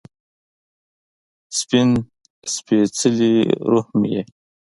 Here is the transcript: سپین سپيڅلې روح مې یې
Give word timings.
سپین 1.57 1.89
سپيڅلې 2.53 3.33
روح 3.71 3.87
مې 3.99 4.07
یې 4.13 4.21